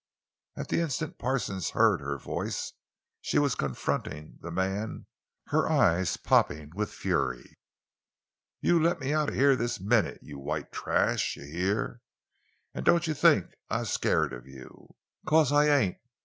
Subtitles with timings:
[0.57, 2.73] At the instant Parsons heard her voice
[3.21, 5.05] she was confronting the man,
[5.49, 7.59] her eyes popping with fury.
[8.61, 11.37] "You let me out of heah this minute, yo' white trash!
[11.37, 11.99] Yo' heah!
[12.73, 14.95] An' doan' you think I's scared of you,
[15.27, 15.97] 'cause I ain't!